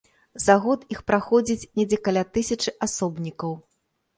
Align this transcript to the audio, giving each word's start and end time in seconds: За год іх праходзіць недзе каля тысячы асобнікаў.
За 0.43 0.53
год 0.63 0.87
іх 0.95 1.03
праходзіць 1.11 1.69
недзе 1.81 2.01
каля 2.09 2.25
тысячы 2.39 2.75
асобнікаў. 2.87 3.55